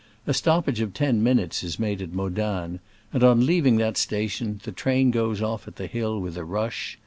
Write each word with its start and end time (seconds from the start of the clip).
A 0.25 0.33
stoppage 0.33 0.81
of 0.81 0.95
ten 0.95 1.21
minutes 1.21 1.61
is 1.61 1.77
made 1.77 2.01
at 2.01 2.11
Modane, 2.11 2.79
and 3.13 3.23
on 3.23 3.45
leaving 3.45 3.77
that 3.77 3.97
station 3.97 4.59
the 4.63 4.71
train 4.71 5.11
goes 5.11 5.43
off 5.43 5.67
at 5.67 5.75
the 5.75 5.85
hill 5.85 6.19
with 6.19 6.37
a 6.37 6.43
rush. 6.43 6.97